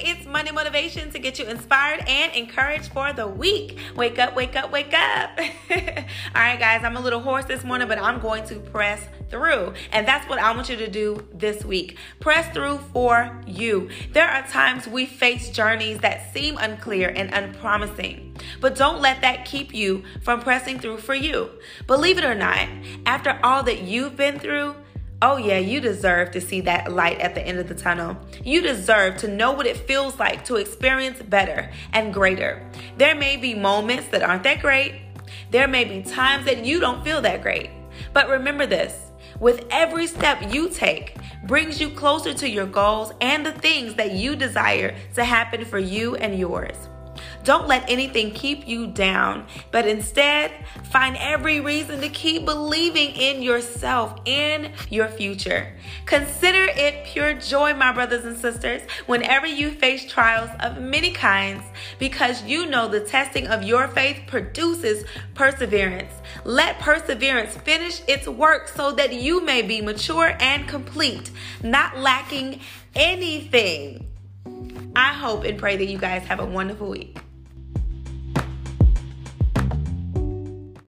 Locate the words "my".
57.74-57.92